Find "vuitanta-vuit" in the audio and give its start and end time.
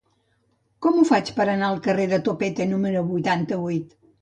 3.15-3.99